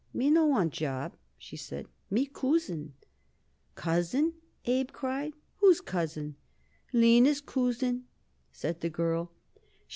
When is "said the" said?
8.51-8.89